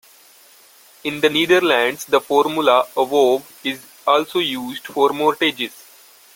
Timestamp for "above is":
2.97-3.85